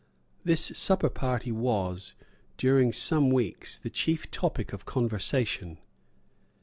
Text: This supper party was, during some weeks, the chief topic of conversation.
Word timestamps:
This 0.43 0.71
supper 0.73 1.09
party 1.09 1.51
was, 1.51 2.15
during 2.57 2.91
some 2.91 3.29
weeks, 3.29 3.77
the 3.77 3.91
chief 3.91 4.31
topic 4.31 4.73
of 4.73 4.83
conversation. 4.83 5.77